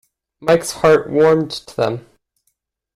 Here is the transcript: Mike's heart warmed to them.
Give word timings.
Mike's 0.39 0.71
heart 0.71 1.11
warmed 1.11 1.51
to 1.51 1.75
them. 1.75 2.07